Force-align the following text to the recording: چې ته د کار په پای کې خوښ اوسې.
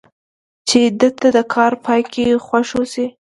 چې 0.67 0.79
ته 0.99 1.27
د 1.35 1.37
کار 1.53 1.73
په 1.75 1.79
پای 1.85 2.01
کې 2.13 2.25
خوښ 2.45 2.69
اوسې. 2.77 3.05